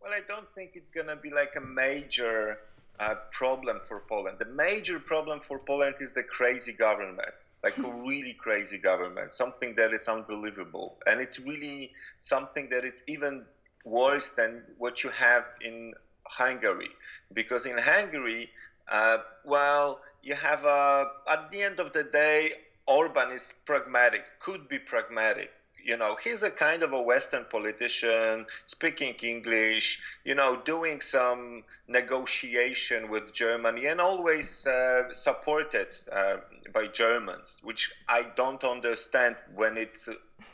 Well, 0.00 0.12
I 0.12 0.20
don't 0.28 0.48
think 0.54 0.70
it's 0.74 0.90
going 0.90 1.08
to 1.08 1.16
be 1.16 1.30
like 1.30 1.54
a 1.56 1.60
major 1.60 2.58
uh, 3.00 3.16
problem 3.32 3.80
for 3.86 4.02
Poland. 4.08 4.38
The 4.38 4.46
major 4.46 4.98
problem 5.00 5.40
for 5.40 5.58
Poland 5.58 5.96
is 6.00 6.12
the 6.12 6.22
crazy 6.22 6.72
government, 6.72 7.34
like 7.62 7.76
a 7.78 7.92
really 8.06 8.34
crazy 8.34 8.78
government, 8.78 9.32
something 9.32 9.74
that 9.76 9.92
is 9.92 10.06
unbelievable. 10.08 10.96
And 11.06 11.20
it's 11.20 11.38
really 11.40 11.92
something 12.18 12.68
that 12.70 12.84
it's 12.84 13.02
even 13.06 13.44
worse 13.84 14.30
than 14.30 14.62
what 14.78 15.02
you 15.02 15.10
have 15.10 15.44
in 15.60 15.94
Hungary. 16.24 16.90
Because 17.32 17.66
in 17.66 17.76
Hungary, 17.78 18.50
uh, 18.90 19.18
well, 19.44 20.00
you 20.22 20.34
have 20.34 20.64
a, 20.64 21.06
at 21.28 21.50
the 21.50 21.62
end 21.62 21.80
of 21.80 21.92
the 21.92 22.04
day, 22.04 22.52
Orban 22.86 23.32
is 23.32 23.42
pragmatic, 23.66 24.22
could 24.40 24.68
be 24.68 24.78
pragmatic 24.78 25.50
you 25.88 25.96
know, 25.96 26.18
he's 26.22 26.42
a 26.42 26.50
kind 26.50 26.82
of 26.82 26.92
a 26.92 27.00
Western 27.00 27.46
politician, 27.46 28.44
speaking 28.66 29.14
English, 29.22 30.00
you 30.22 30.34
know, 30.34 30.60
doing 30.66 31.00
some 31.00 31.64
negotiation 31.88 33.08
with 33.08 33.32
Germany 33.32 33.86
and 33.86 33.98
always 33.98 34.66
uh, 34.66 35.10
supported 35.12 35.88
uh, 36.12 36.36
by 36.74 36.88
Germans, 36.88 37.56
which 37.62 37.90
I 38.06 38.26
don't 38.36 38.62
understand 38.64 39.36
when 39.54 39.78
it 39.78 39.96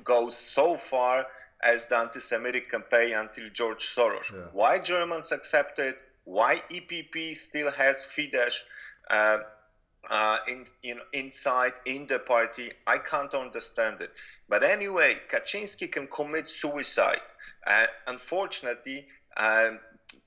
goes 0.04 0.36
so 0.36 0.76
far 0.76 1.26
as 1.64 1.86
the 1.86 1.96
anti-Semitic 1.96 2.70
campaign 2.70 3.14
until 3.14 3.50
George 3.52 3.92
Soros. 3.92 4.30
Yeah. 4.32 4.38
Why 4.52 4.78
Germans 4.78 5.32
accepted? 5.32 5.96
Why 6.24 6.62
EPP 6.70 7.36
still 7.36 7.72
has 7.72 7.96
Fidesz? 8.16 8.54
Uh, 9.10 9.38
uh, 10.10 10.38
in, 10.48 10.64
in, 10.82 10.98
inside 11.12 11.72
in 11.86 12.06
the 12.06 12.18
party. 12.18 12.72
I 12.86 12.98
can't 12.98 13.32
understand 13.34 14.00
it. 14.00 14.10
But 14.48 14.62
anyway, 14.62 15.16
Kaczynski 15.30 15.90
can 15.90 16.06
commit 16.06 16.48
suicide. 16.48 17.26
Uh, 17.66 17.86
unfortunately, 18.06 19.06
um, 19.36 19.80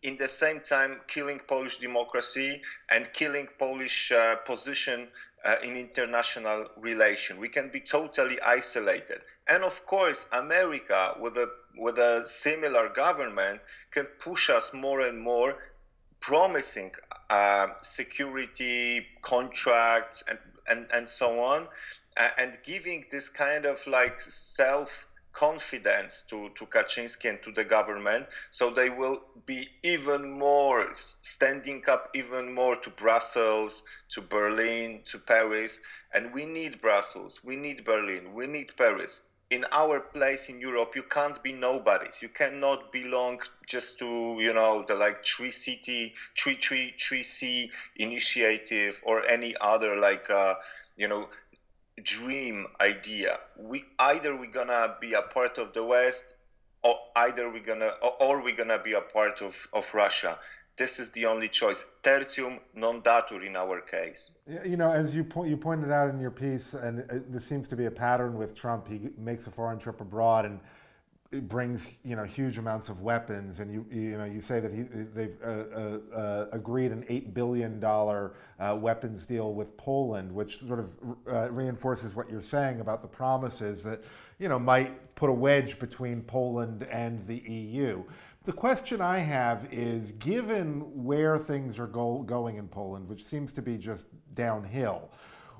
in 0.03 0.17
the 0.17 0.27
same 0.27 0.59
time, 0.59 1.01
killing 1.07 1.39
Polish 1.47 1.79
democracy 1.79 2.61
and 2.89 3.11
killing 3.13 3.47
Polish 3.57 4.11
uh, 4.11 4.35
position 4.37 5.07
uh, 5.45 5.55
in 5.63 5.77
international 5.77 6.67
relation. 6.77 7.39
We 7.39 7.49
can 7.49 7.69
be 7.69 7.79
totally 7.79 8.39
isolated. 8.41 9.21
And 9.47 9.63
of 9.63 9.85
course, 9.85 10.25
America, 10.31 11.15
with 11.19 11.37
a 11.37 11.49
with 11.77 11.99
a 11.99 12.25
similar 12.25 12.89
government, 12.89 13.61
can 13.91 14.05
push 14.19 14.49
us 14.49 14.73
more 14.73 15.01
and 15.01 15.19
more, 15.19 15.55
promising 16.19 16.91
uh, 17.29 17.67
security 17.81 19.05
contracts 19.21 20.23
and, 20.27 20.39
and, 20.67 20.87
and 20.91 21.07
so 21.07 21.39
on, 21.39 21.67
and 22.37 22.57
giving 22.63 23.05
this 23.11 23.29
kind 23.29 23.65
of 23.65 23.85
like 23.87 24.21
self 24.21 25.07
confidence 25.37 26.23
to, 26.27 26.49
to 26.57 26.65
Kaczynski 26.65 27.29
and 27.29 27.39
to 27.43 27.51
the 27.51 27.63
government. 27.63 28.25
So 28.49 28.71
they 28.71 28.89
will 28.89 29.21
be 29.45 29.69
even 29.83 30.31
more 30.31 30.87
standing 30.93 31.83
up 31.87 32.09
even 32.15 32.51
more 32.51 32.75
to 32.77 32.89
Brussels, 32.89 33.83
to 34.09 34.21
Berlin, 34.21 35.01
to 35.05 35.19
Paris. 35.19 35.79
And 36.11 36.33
we 36.33 36.45
need 36.45 36.81
Brussels, 36.81 37.39
we 37.43 37.55
need 37.55 37.85
Berlin, 37.85 38.33
we 38.33 38.47
need 38.47 38.75
Paris. 38.77 39.19
In 39.51 39.63
our 39.71 39.99
place 39.99 40.49
in 40.49 40.59
Europe, 40.59 40.93
you 40.95 41.03
can't 41.03 41.41
be 41.41 41.53
nobodies. 41.53 42.15
You 42.19 42.29
cannot 42.29 42.91
belong 42.91 43.39
just 43.65 43.97
to, 43.99 44.37
you 44.39 44.53
know, 44.53 44.83
the 44.87 44.95
like 44.95 45.23
Tree 45.23 45.51
City, 45.51 46.15
Tree 46.35 46.55
Tree 46.55 46.93
Tree 46.97 47.23
Sea 47.23 47.71
initiative 47.95 48.99
or 49.03 49.23
any 49.29 49.55
other 49.61 49.95
like, 49.95 50.29
uh, 50.29 50.55
you 50.97 51.07
know, 51.07 51.29
dream 52.03 52.67
idea. 52.79 53.39
We 53.57 53.85
either 53.99 54.35
we're 54.35 54.51
gonna 54.51 54.95
be 55.01 55.13
a 55.13 55.21
part 55.21 55.57
of 55.57 55.73
the 55.73 55.83
West, 55.83 56.23
or 56.83 56.97
either 57.15 57.49
we're 57.49 57.65
gonna 57.65 57.91
or 58.19 58.41
we're 58.41 58.55
gonna 58.55 58.79
be 58.79 58.93
a 58.93 59.01
part 59.01 59.41
of, 59.41 59.55
of 59.73 59.85
Russia. 59.93 60.37
This 60.77 60.99
is 60.99 61.09
the 61.09 61.25
only 61.25 61.49
choice. 61.49 61.83
Tertium 62.03 62.59
non 62.75 63.01
datur 63.01 63.45
in 63.45 63.55
our 63.55 63.81
case. 63.81 64.31
You 64.63 64.77
know, 64.77 64.91
as 64.91 65.15
you 65.15 65.23
point, 65.23 65.49
you 65.49 65.57
pointed 65.57 65.91
out 65.91 66.09
in 66.11 66.19
your 66.19 66.31
piece, 66.31 66.75
and 66.75 66.99
this 67.29 67.45
seems 67.45 67.67
to 67.69 67.75
be 67.75 67.85
a 67.85 67.91
pattern 67.91 68.37
with 68.37 68.53
Trump. 68.53 68.87
He 68.87 69.09
makes 69.17 69.47
a 69.47 69.51
foreign 69.51 69.79
trip 69.79 70.01
abroad 70.01 70.45
and 70.45 70.59
brings 71.31 71.97
you 72.03 72.15
know 72.15 72.23
huge 72.23 72.57
amounts 72.57 72.89
of 72.89 73.01
weapons, 73.01 73.59
and 73.59 73.71
you 73.71 73.85
you 73.91 74.17
know 74.17 74.23
you 74.23 74.41
say 74.41 74.59
that 74.59 74.73
he, 74.73 74.83
they've 74.83 75.35
uh, 75.43 75.47
uh, 75.47 75.99
uh, 76.15 76.45
agreed 76.51 76.91
an 76.91 77.05
eight 77.09 77.33
billion 77.33 77.79
dollar 77.79 78.33
uh, 78.59 78.75
weapons 78.79 79.25
deal 79.25 79.53
with 79.53 79.75
Poland, 79.77 80.31
which 80.31 80.59
sort 80.59 80.79
of 80.79 80.89
uh, 81.29 81.51
reinforces 81.51 82.15
what 82.15 82.29
you're 82.29 82.41
saying 82.41 82.79
about 82.79 83.01
the 83.01 83.07
promises 83.07 83.83
that 83.83 84.03
you 84.39 84.47
know 84.47 84.57
might 84.59 85.15
put 85.15 85.29
a 85.29 85.33
wedge 85.33 85.79
between 85.79 86.21
Poland 86.21 86.83
and 86.83 87.25
the 87.27 87.39
EU. 87.39 88.03
The 88.43 88.53
question 88.53 89.01
I 89.01 89.19
have 89.19 89.67
is, 89.71 90.13
given 90.13 91.03
where 91.03 91.37
things 91.37 91.77
are 91.79 91.87
go- 91.87 92.23
going 92.23 92.55
in 92.55 92.69
Poland, 92.69 93.09
which 93.09 93.25
seems 93.25 93.51
to 93.53 93.61
be 93.61 93.77
just 93.77 94.05
downhill 94.35 95.09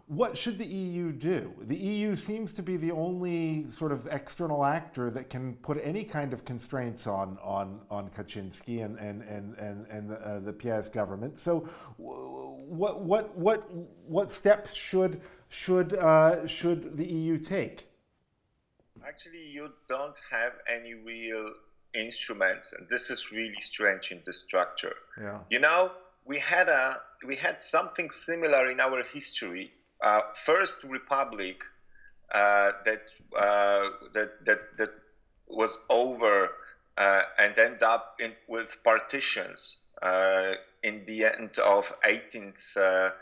what 0.08 0.38
should 0.38 0.58
the 0.58 0.66
EU 0.66 1.12
do? 1.12 1.54
The 1.64 1.76
EU 1.76 2.16
seems 2.16 2.54
to 2.54 2.64
be 2.64 2.78
the 2.78 2.92
only 2.92 3.70
sort 3.70 3.92
of 3.92 4.08
external 4.10 4.64
actor 4.64 5.12
that 5.12 5.30
can 5.30 5.56
put 5.56 5.80
any 5.84 6.06
kind 6.06 6.32
of 6.32 6.46
constraints 6.46 7.08
on 7.08 7.38
on 7.44 7.82
on 7.90 8.10
Kaczynski 8.10 8.86
and 8.86 8.98
and 9.00 9.22
and 9.24 9.56
and, 9.58 9.86
and 9.88 10.10
the, 10.10 10.16
uh, 10.16 10.40
the 10.40 10.90
government. 10.94 11.38
So, 11.38 11.68
what 11.98 13.02
what 13.02 13.38
what 13.38 13.70
what 14.08 14.32
steps 14.32 14.74
should 14.74 15.22
should 15.50 15.94
uh, 15.94 16.48
should 16.48 16.96
the 16.96 17.06
EU 17.06 17.38
take? 17.38 17.90
Actually, 19.06 19.46
you 19.46 19.72
don't 19.90 20.18
have 20.32 20.54
any 20.74 20.94
real 20.94 21.52
instruments, 21.94 22.74
and 22.78 22.88
this 22.90 23.10
is 23.10 23.32
really 23.32 23.60
strange 23.60 24.12
in 24.12 24.22
the 24.26 24.32
structure. 24.32 24.96
Yeah. 25.20 25.40
You 25.50 25.60
know, 25.60 25.92
we 26.24 26.40
had 26.40 26.70
a 26.70 27.02
we 27.26 27.36
had 27.36 27.62
something 27.62 28.10
similar 28.12 28.70
in 28.70 28.80
our 28.80 29.04
history 29.04 29.74
uh, 30.02 30.22
first 30.46 30.84
republic 30.84 31.62
uh, 32.32 32.72
that, 32.86 33.02
uh, 33.38 33.90
that 34.14 34.46
that 34.46 34.78
that 34.78 34.92
was 35.48 35.80
over 35.90 36.50
uh, 36.98 37.22
and 37.40 37.58
end 37.58 37.82
up 37.82 38.18
in, 38.20 38.34
with 38.48 38.76
partitions 38.84 39.78
uh, 40.02 40.54
in 40.84 41.04
the 41.06 41.26
end 41.26 41.58
of 41.60 41.92
18th 42.04 43.14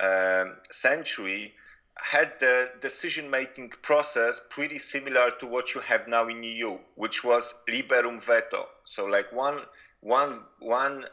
um, 0.00 0.56
century 0.70 1.52
had 1.96 2.32
the 2.40 2.70
decision 2.80 3.28
making 3.30 3.70
process 3.82 4.40
pretty 4.48 4.78
similar 4.78 5.30
to 5.38 5.46
what 5.46 5.74
you 5.74 5.80
have 5.80 6.08
now 6.08 6.28
in 6.28 6.42
EU, 6.42 6.78
which 6.94 7.22
was 7.22 7.54
liberum 7.68 8.20
veto. 8.22 8.66
So 8.84 9.04
like 9.04 9.32
one 9.32 9.60
one 10.00 10.40
one 10.58 11.04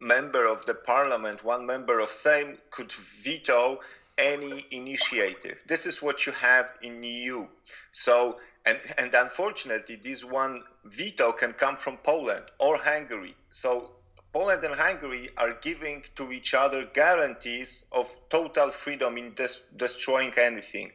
member 0.00 0.46
of 0.46 0.64
the 0.66 0.74
parliament, 0.74 1.44
one 1.44 1.66
member 1.66 2.00
of 2.00 2.10
Sejm 2.10 2.58
could 2.70 2.92
veto 3.22 3.80
any 4.18 4.66
initiative. 4.70 5.58
This 5.66 5.86
is 5.86 6.00
what 6.00 6.26
you 6.26 6.32
have 6.32 6.66
in 6.82 7.02
EU. 7.02 7.46
So, 7.92 8.38
and, 8.64 8.78
and 8.96 9.14
unfortunately, 9.14 9.96
this 10.02 10.24
one 10.24 10.62
veto 10.84 11.32
can 11.32 11.52
come 11.52 11.76
from 11.76 11.98
Poland 11.98 12.44
or 12.58 12.76
Hungary. 12.76 13.34
So 13.50 13.90
Poland 14.34 14.64
and 14.64 14.74
Hungary 14.74 15.30
are 15.36 15.54
giving 15.62 16.02
to 16.16 16.32
each 16.32 16.54
other 16.54 16.86
guarantees 16.92 17.84
of 17.92 18.08
total 18.30 18.72
freedom 18.72 19.16
in 19.16 19.34
des- 19.34 19.62
destroying 19.76 20.32
anything. 20.36 20.90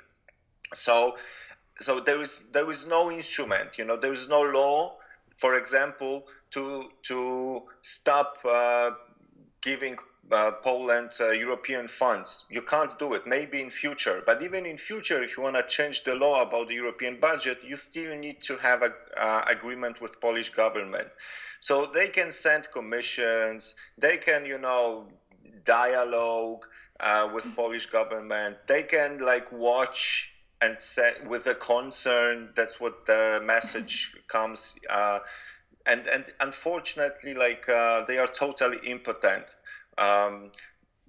So, 0.74 1.16
so 1.80 2.02
there 2.02 2.22
is 2.22 2.42
there 2.52 2.70
is 2.70 2.86
no 2.86 3.10
instrument, 3.10 3.78
you 3.78 3.86
know, 3.86 3.96
there 3.96 4.12
is 4.12 4.28
no 4.28 4.42
law, 4.42 4.98
for 5.38 5.58
example, 5.58 6.26
to 6.52 6.90
to 7.04 7.64
stop 7.82 8.38
uh, 8.44 8.92
giving 9.62 9.98
uh, 10.32 10.52
Poland 10.64 11.12
uh, 11.20 11.32
European 11.32 11.88
funds. 11.88 12.44
You 12.50 12.62
can't 12.62 12.98
do 13.00 13.14
it. 13.14 13.26
Maybe 13.26 13.62
in 13.62 13.72
future, 13.72 14.22
but 14.26 14.42
even 14.44 14.66
in 14.66 14.78
future, 14.78 15.24
if 15.24 15.36
you 15.36 15.44
want 15.44 15.56
to 15.56 15.64
change 15.64 16.04
the 16.04 16.16
law 16.16 16.42
about 16.42 16.68
the 16.68 16.76
European 16.76 17.20
budget, 17.20 17.60
you 17.64 17.78
still 17.78 18.16
need 18.16 18.42
to 18.44 18.58
have 18.58 18.82
an 18.82 18.94
uh, 19.18 19.42
agreement 19.48 20.02
with 20.02 20.20
Polish 20.22 20.50
government. 20.50 21.10
So 21.62 21.88
they 21.88 22.08
can 22.08 22.32
send 22.32 22.72
commissions. 22.72 23.76
They 23.98 24.18
can, 24.18 24.46
you 24.46 24.60
know, 24.60 25.08
dialogue 25.66 26.66
uh, 27.00 27.30
with 27.34 27.46
Polish 27.56 27.88
government. 27.88 28.58
They 28.68 28.84
can 28.84 29.18
like 29.18 29.52
watch 29.52 30.32
and 30.62 30.78
say 30.80 31.16
with 31.26 31.48
a 31.48 31.56
concern. 31.56 32.50
That's 32.56 32.80
what 32.80 33.06
the 33.06 33.42
message 33.44 34.16
comes. 34.28 34.74
Uh, 34.90 35.20
and 35.86 36.08
and 36.08 36.26
unfortunately, 36.40 37.34
like 37.34 37.66
they 37.66 38.18
are 38.20 38.28
totally 38.28 38.80
impotent. 38.86 39.46
Um, 39.98 40.52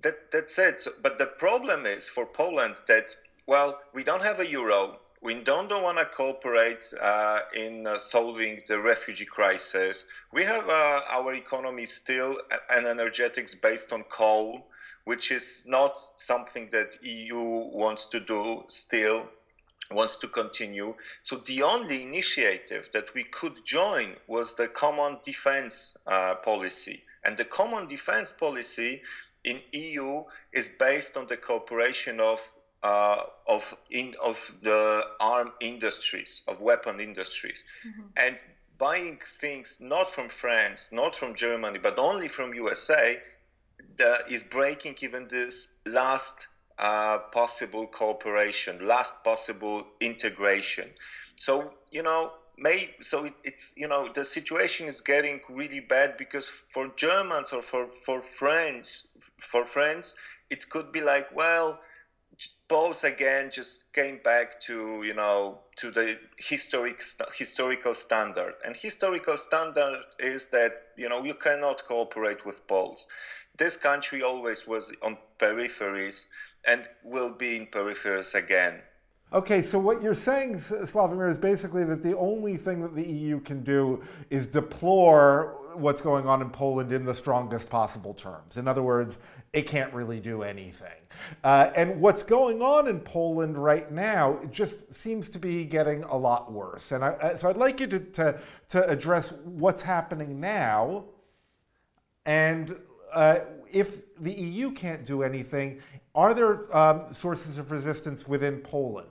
that, 0.02 0.32
that's 0.32 0.58
it. 0.58 0.86
But 1.02 1.18
the 1.18 1.26
problem 1.26 1.86
is 1.86 2.08
for 2.08 2.26
Poland 2.26 2.76
that, 2.88 3.06
well, 3.46 3.80
we 3.94 4.04
don't 4.04 4.22
have 4.22 4.40
a 4.40 4.46
euro. 4.46 4.98
We 5.22 5.34
don't, 5.34 5.68
don't 5.68 5.82
want 5.82 5.98
to 5.98 6.06
cooperate 6.06 6.82
uh, 6.98 7.40
in 7.54 7.86
uh, 7.86 7.98
solving 7.98 8.62
the 8.68 8.78
refugee 8.80 9.26
crisis. 9.26 10.04
We 10.32 10.44
have 10.44 10.68
uh, 10.68 11.02
our 11.08 11.34
economy 11.34 11.84
still 11.84 12.38
an 12.70 12.86
energetics 12.86 13.54
based 13.54 13.92
on 13.92 14.04
coal, 14.04 14.66
which 15.04 15.30
is 15.30 15.62
not 15.66 15.94
something 16.16 16.70
that 16.72 17.04
EU 17.04 17.38
wants 17.38 18.06
to 18.06 18.20
do 18.20 18.64
still 18.68 19.28
wants 19.90 20.16
to 20.18 20.28
continue. 20.28 20.94
So 21.22 21.42
the 21.46 21.62
only 21.62 22.02
initiative 22.02 22.88
that 22.92 23.12
we 23.14 23.24
could 23.24 23.64
join 23.64 24.14
was 24.26 24.54
the 24.54 24.68
common 24.68 25.18
defense 25.24 25.94
uh, 26.06 26.36
policy. 26.36 27.02
And 27.24 27.36
the 27.36 27.44
common 27.44 27.86
defense 27.86 28.32
policy 28.38 29.02
in 29.44 29.60
EU 29.72 30.24
is 30.52 30.68
based 30.78 31.16
on 31.16 31.26
the 31.26 31.36
cooperation 31.36 32.20
of 32.20 32.40
uh, 32.82 33.24
of 33.46 33.62
in 33.90 34.14
of 34.22 34.38
the 34.62 35.02
arm 35.20 35.52
industries, 35.60 36.42
of 36.48 36.60
weapon 36.60 36.98
industries, 37.00 37.62
mm-hmm. 37.86 38.06
and 38.16 38.36
buying 38.78 39.18
things 39.40 39.76
not 39.80 40.14
from 40.14 40.30
France, 40.30 40.88
not 40.90 41.14
from 41.14 41.34
Germany, 41.34 41.78
but 41.78 41.98
only 41.98 42.28
from 42.28 42.54
USA, 42.54 43.18
the, 43.98 44.24
is 44.30 44.42
breaking 44.42 44.96
even 45.02 45.28
this 45.28 45.68
last 45.84 46.46
uh, 46.78 47.18
possible 47.32 47.86
cooperation, 47.86 48.86
last 48.86 49.12
possible 49.22 49.86
integration. 50.00 50.88
So 51.36 51.72
you 51.90 52.02
know 52.02 52.32
may 52.60 52.90
so 53.02 53.24
it, 53.24 53.34
it's 53.44 53.74
you 53.76 53.88
know 53.88 54.08
the 54.14 54.24
situation 54.24 54.88
is 54.88 55.00
getting 55.00 55.40
really 55.50 55.80
bad 55.80 56.16
because 56.16 56.48
for 56.74 56.88
Germans 56.96 57.52
or 57.52 57.62
for 57.62 57.88
for 58.06 58.22
French 58.22 58.88
for 59.40 59.64
friends 59.66 60.14
it 60.50 60.68
could 60.68 60.92
be 60.92 61.00
like 61.00 61.26
well 61.32 61.78
both 62.68 63.04
again 63.04 63.50
just 63.50 63.84
came 63.92 64.18
back 64.18 64.58
to 64.60 65.02
you 65.04 65.14
know 65.14 65.60
to 65.76 65.90
the 65.90 66.18
historic 66.38 67.02
historical 67.34 67.94
standard 67.94 68.54
and 68.64 68.76
historical 68.76 69.36
standard 69.36 70.02
is 70.18 70.46
that 70.52 70.74
you 70.96 71.08
know 71.08 71.24
you 71.24 71.34
cannot 71.34 71.84
cooperate 71.84 72.44
with 72.44 72.66
Poles. 72.68 73.06
This 73.58 73.76
country 73.76 74.22
always 74.22 74.66
was 74.66 74.92
on 75.02 75.18
peripheries 75.40 76.26
and 76.64 76.88
will 77.02 77.30
be 77.30 77.56
in 77.56 77.66
peripheries 77.66 78.34
again. 78.34 78.84
Okay, 79.32 79.62
so 79.62 79.78
what 79.78 80.02
you're 80.02 80.14
saying, 80.14 80.56
Sławomir, 80.56 81.30
is 81.30 81.38
basically 81.38 81.84
that 81.84 82.02
the 82.02 82.16
only 82.18 82.56
thing 82.56 82.80
that 82.80 82.96
the 82.96 83.06
EU 83.06 83.38
can 83.38 83.62
do 83.62 84.02
is 84.28 84.48
deplore 84.48 85.56
what's 85.74 86.00
going 86.00 86.26
on 86.26 86.42
in 86.42 86.50
Poland 86.50 86.90
in 86.90 87.04
the 87.04 87.14
strongest 87.14 87.70
possible 87.70 88.12
terms. 88.12 88.56
In 88.56 88.66
other 88.66 88.82
words, 88.82 89.20
it 89.52 89.68
can't 89.68 89.94
really 89.94 90.18
do 90.18 90.42
anything. 90.42 90.88
Uh, 91.44 91.70
and 91.76 92.00
what's 92.00 92.24
going 92.24 92.60
on 92.60 92.88
in 92.88 92.98
Poland 92.98 93.56
right 93.56 93.88
now 93.92 94.40
just 94.50 94.92
seems 94.92 95.28
to 95.28 95.38
be 95.38 95.64
getting 95.64 96.02
a 96.04 96.16
lot 96.16 96.50
worse. 96.50 96.90
And 96.90 97.04
I, 97.04 97.36
so 97.36 97.48
I'd 97.48 97.56
like 97.56 97.78
you 97.78 97.86
to, 97.86 98.00
to, 98.00 98.40
to 98.70 98.88
address 98.88 99.32
what's 99.44 99.82
happening 99.82 100.40
now 100.40 101.04
and 102.26 102.76
uh, 103.12 103.40
if 103.72 104.16
the 104.18 104.32
EU 104.32 104.72
can't 104.72 105.04
do 105.04 105.22
anything, 105.22 105.80
are 106.14 106.34
there 106.34 106.76
um, 106.76 107.12
sources 107.12 107.58
of 107.58 107.70
resistance 107.70 108.26
within 108.26 108.58
Poland? 108.58 109.08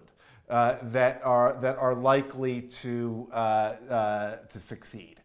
Uh, 0.50 0.78
that 0.82 1.22
are 1.24 1.54
that 1.62 1.78
are 1.78 1.94
likely 1.94 2.62
to 2.62 3.28
uh, 3.32 3.36
uh, 3.36 4.36
to 4.50 4.60
succeed? 4.60 5.22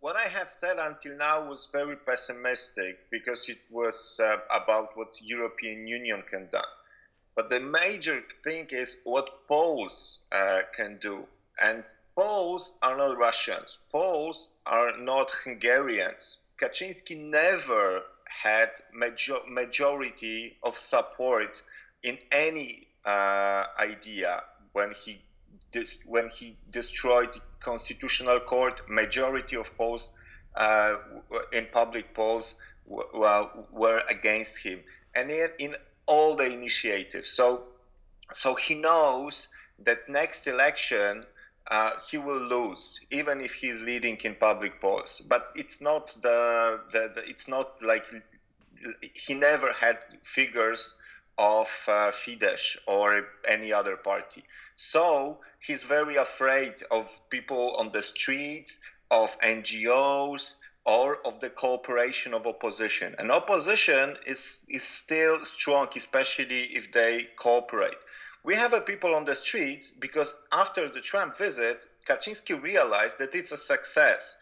What 0.00 0.14
I 0.14 0.28
have 0.28 0.50
said 0.60 0.78
until 0.78 1.16
now 1.16 1.48
was 1.48 1.68
very 1.72 1.96
pessimistic 1.96 3.10
because 3.10 3.48
it 3.48 3.58
was 3.70 4.20
uh, 4.22 4.36
about 4.50 4.96
what 4.96 5.08
European 5.20 5.88
Union 5.88 6.22
can 6.30 6.46
do. 6.52 6.60
But 7.34 7.50
the 7.50 7.58
major 7.58 8.22
thing 8.44 8.68
is 8.70 8.96
what 9.02 9.48
Poles 9.48 10.20
can 10.76 10.98
do, 11.02 11.26
and 11.60 11.82
Poles 12.14 12.72
are 12.82 12.96
not 12.96 13.18
Russians. 13.18 13.78
Poles 13.90 14.48
are 14.64 14.96
not 14.96 15.30
Hungarians. 15.44 16.38
Kaczynski 16.58 17.16
never 17.16 18.02
had 18.42 18.70
major- 18.94 19.44
majority 19.46 20.56
of 20.62 20.78
support 20.78 21.62
in 22.02 22.16
any 22.30 22.85
uh, 23.06 23.64
idea 23.78 24.42
when 24.72 24.92
he 25.04 25.22
dis- 25.72 25.98
when 26.06 26.28
he 26.30 26.56
destroyed 26.70 27.30
constitutional 27.60 28.40
court. 28.40 28.80
Majority 28.88 29.56
of 29.56 29.74
Poles 29.76 30.10
uh, 30.56 30.96
in 31.52 31.66
public 31.72 32.14
polls 32.14 32.54
w- 32.88 33.48
were 33.72 34.02
against 34.08 34.56
him, 34.58 34.80
and 35.14 35.30
in, 35.30 35.48
in 35.58 35.76
all 36.06 36.36
the 36.36 36.44
initiatives. 36.46 37.30
So, 37.30 37.64
so 38.32 38.54
he 38.54 38.74
knows 38.74 39.48
that 39.84 40.08
next 40.08 40.46
election 40.46 41.24
uh, 41.70 41.90
he 42.10 42.18
will 42.18 42.40
lose, 42.40 42.98
even 43.10 43.40
if 43.40 43.52
he's 43.54 43.80
leading 43.80 44.16
in 44.24 44.34
public 44.36 44.80
polls. 44.80 45.22
But 45.28 45.48
it's 45.56 45.80
not 45.80 46.14
the, 46.22 46.80
the, 46.92 47.12
the 47.14 47.28
it's 47.28 47.48
not 47.48 47.82
like 47.82 48.04
he 49.14 49.34
never 49.34 49.72
had 49.72 49.98
figures 50.22 50.94
of 51.38 51.68
uh, 51.86 52.10
Fidesz 52.12 52.76
or 52.86 53.26
any 53.46 53.72
other 53.72 53.96
party. 53.96 54.44
So 54.76 55.38
he's 55.60 55.82
very 55.82 56.16
afraid 56.16 56.74
of 56.90 57.08
people 57.30 57.76
on 57.76 57.92
the 57.92 58.02
streets, 58.02 58.78
of 59.10 59.38
NGOs, 59.40 60.54
or 60.84 61.16
of 61.26 61.40
the 61.40 61.50
cooperation 61.50 62.32
of 62.32 62.46
opposition. 62.46 63.14
And 63.18 63.30
opposition 63.30 64.16
is, 64.26 64.64
is 64.68 64.84
still 64.84 65.44
strong, 65.44 65.88
especially 65.96 66.76
if 66.76 66.92
they 66.92 67.28
cooperate. 67.36 67.98
We 68.44 68.54
have 68.54 68.72
a 68.72 68.80
people 68.80 69.14
on 69.14 69.24
the 69.24 69.34
streets 69.34 69.90
because 69.90 70.32
after 70.52 70.88
the 70.88 71.00
Trump 71.00 71.36
visit, 71.36 71.80
Kaczynski 72.08 72.62
realized 72.62 73.18
that 73.18 73.34
it's 73.34 73.50
a 73.50 73.56
success 73.56 74.36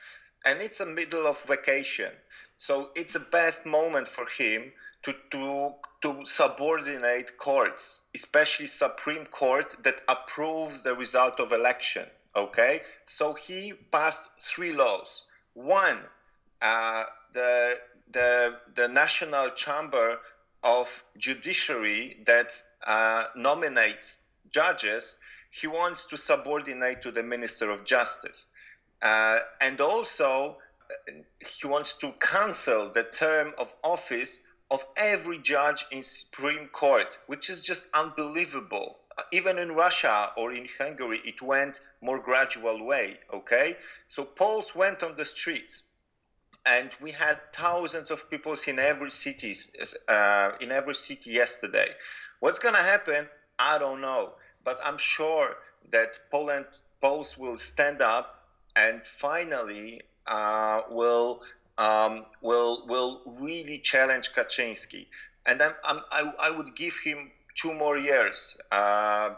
and 0.45 0.61
it's 0.61 0.81
a 0.81 0.87
middle 0.87 1.27
of 1.27 1.41
vacation. 1.45 2.13
So 2.59 2.91
it's 2.95 3.15
the 3.15 3.21
best 3.21 3.65
moment 3.65 4.09
for 4.09 4.27
him 4.27 4.73
to, 5.05 5.15
to, 5.31 5.73
to 6.05 6.27
subordinate 6.27 7.39
courts, 7.39 8.01
especially 8.15 8.67
Supreme 8.67 9.25
Court 9.25 9.75
that 9.85 10.03
approves 10.07 10.83
the 10.83 10.95
result 10.95 11.41
of 11.41 11.53
election. 11.53 12.05
Okay, 12.37 12.83
so 13.07 13.33
he 13.33 13.73
passed 13.91 14.21
three 14.39 14.75
laws. 14.75 15.23
One, 15.55 16.01
uh, 16.61 17.05
the 17.33 17.79
the 18.13 18.57
the 18.77 18.87
National 18.87 19.51
Chamber 19.53 20.19
of 20.63 20.89
Judiciary 21.17 22.19
that 22.27 22.51
uh, 22.87 23.25
nominates 23.35 24.19
judges, 24.51 25.15
he 25.51 25.67
wants 25.67 26.05
to 26.07 26.19
subordinate 26.19 27.01
to 27.01 27.13
the 27.13 27.23
Minister 27.23 27.71
of 27.71 27.87
Justice, 27.87 28.45
uh, 29.01 29.39
and 29.63 29.81
also 29.81 30.59
uh, 30.91 31.13
he 31.39 31.67
wants 31.67 31.95
to 31.99 32.13
cancel 32.21 32.93
the 32.93 33.05
term 33.05 33.55
of 33.57 33.73
office 33.83 34.39
of 34.75 34.85
every 34.97 35.39
judge 35.39 35.87
in 35.93 36.03
Supreme 36.03 36.67
Court, 36.73 37.17
which 37.29 37.49
is 37.49 37.63
just 37.63 37.85
unbelievable. 37.95 38.99
Even 39.31 39.57
in 39.57 39.71
Russia 39.71 40.33
or 40.37 40.53
in 40.53 40.67
Hungary, 40.79 41.21
it 41.25 41.41
went 41.41 41.79
more 42.01 42.19
gradual 42.19 42.85
way. 42.85 43.19
Okay, 43.33 43.77
so 44.09 44.25
Poles 44.25 44.75
went 44.75 45.05
on 45.05 45.17
the 45.17 45.25
streets, 45.25 45.85
and 46.67 46.91
we 47.01 47.13
had 47.13 47.39
thousands 47.55 48.11
of 48.11 48.29
people 48.29 48.57
in 48.67 48.81
every 48.81 49.13
city, 49.13 49.57
uh, 50.09 50.51
in 50.61 50.73
every 50.73 50.97
city 50.97 51.31
yesterday. 51.31 51.91
What's 52.41 52.59
to 52.75 52.89
happen? 52.95 53.29
I 53.61 53.79
don't 53.79 54.01
know, 54.01 54.33
but 54.65 54.81
I'm 54.83 54.99
sure 54.99 55.51
that 55.93 56.19
Poland 56.33 56.67
Poles 57.01 57.39
will 57.39 57.59
stand 57.59 58.03
up 58.03 58.27
and 58.75 59.03
finally 59.21 60.03
uh, 60.27 60.83
will 60.91 61.43
um, 61.79 62.27
will 62.41 62.87
will 62.87 63.23
really 63.41 63.79
challenge 63.79 64.31
Kaczynski. 64.37 65.07
And 65.47 65.61
I'm, 65.61 65.75
I'm, 65.85 66.01
i 66.11 66.33
I, 66.39 66.51
would 66.51 66.75
give 66.75 66.95
him 67.05 67.31
two 67.61 67.75
more 67.75 67.99
years 67.99 68.57
uh, 68.73 69.35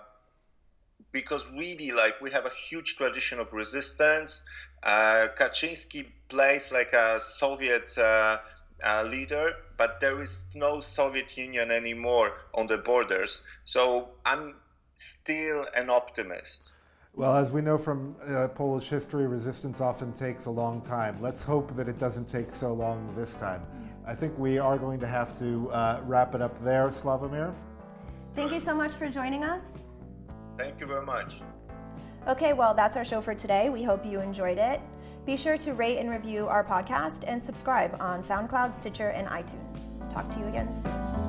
because 1.13 1.45
really, 1.51 1.91
like 1.91 2.21
we 2.21 2.31
have 2.31 2.47
a 2.47 2.53
huge 2.69 2.97
tradition 2.97 3.41
of 3.41 3.53
resistance. 3.53 4.43
Uh, 4.83 5.29
Kaczynski 5.39 6.07
plays 6.29 6.71
like 6.71 6.93
a 6.93 7.21
Soviet 7.35 7.97
uh, 7.99 8.39
uh, 8.85 9.03
leader, 9.05 9.55
but 9.77 10.01
there 10.01 10.21
is 10.21 10.39
no 10.55 10.81
Soviet 10.81 11.37
Union 11.37 11.71
anymore 11.71 12.33
on 12.55 12.67
the 12.67 12.79
borders. 12.79 13.41
So 13.65 14.11
I'm 14.25 14.57
still 14.97 15.67
an 15.75 15.91
optimist. 15.91 16.61
Well, 17.17 17.35
as 17.35 17.51
we 17.51 17.63
know 17.63 17.79
from 17.79 18.15
uh, 18.29 18.49
Polish 18.49 18.89
history, 18.89 19.27
resistance 19.27 19.81
often 19.81 20.13
takes 20.13 20.45
a 20.45 20.51
long 20.51 20.83
time. 20.83 21.17
Let's 21.23 21.43
hope 21.43 21.75
that 21.75 21.89
it 21.89 21.99
doesn't 21.99 22.29
take 22.29 22.51
so 22.51 22.75
long 22.75 23.15
this 23.17 23.35
time. 23.37 23.63
I 24.07 24.15
think 24.15 24.39
we 24.39 24.59
are 24.59 24.77
going 24.77 25.01
to 25.01 25.07
have 25.07 25.37
to 25.39 25.71
uh, 25.71 26.03
wrap 26.05 26.35
it 26.35 26.43
up 26.43 26.63
there, 26.63 26.89
Sławomir. 26.91 27.55
Thank 28.35 28.53
you 28.53 28.61
so 28.61 28.77
much 28.77 28.93
for 28.93 29.09
joining 29.09 29.45
us. 29.45 29.85
Thank 30.59 30.79
you 30.79 30.87
very 30.87 31.07
much. 31.07 31.41
Okay, 32.29 32.53
well, 32.53 32.75
that's 32.75 32.99
our 32.99 33.05
show 33.05 33.23
for 33.23 33.35
today. 33.35 33.71
We 33.71 33.83
hope 33.83 34.05
you 34.05 34.21
enjoyed 34.21 34.59
it. 34.59 34.83
Be 35.25 35.39
sure 35.39 35.57
to 35.57 35.73
rate 35.73 35.97
and 35.97 36.11
review 36.11 36.47
our 36.49 36.63
podcast 36.63 37.25
and 37.27 37.43
subscribe 37.43 37.97
on 37.99 38.23
SoundCloud, 38.23 38.75
Stitcher, 38.75 39.09
and 39.09 39.27
iTunes. 39.29 40.13
Talk 40.13 40.31
to 40.35 40.39
you 40.39 40.47
again 40.49 40.71
soon. 40.71 41.26